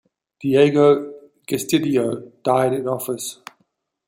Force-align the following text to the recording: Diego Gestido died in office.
Diego 0.39 1.15
Gestido 1.47 2.31
died 2.41 2.73
in 2.73 2.87
office. 2.87 3.37